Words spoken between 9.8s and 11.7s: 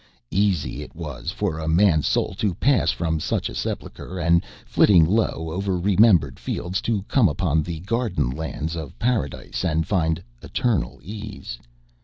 find eternal ease.